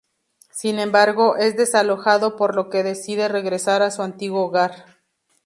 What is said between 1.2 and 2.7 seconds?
es desalojado, por